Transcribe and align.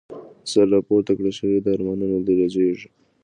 سر 0.51 0.65
راپورته 0.75 1.11
کړه 1.17 1.31
شهیده، 1.37 1.69
ارمانونه 1.73 2.17
دي 2.25 2.33
رژیږی 2.41 2.89